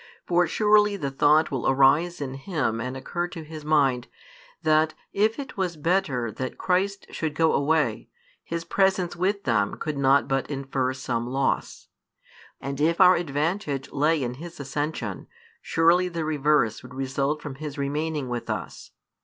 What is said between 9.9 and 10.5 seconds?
not but